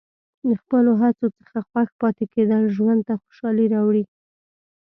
[0.47, 4.03] د خپلو هڅو څخه خوښ پاتې کېدل ژوند ته خوشحالي راوړي.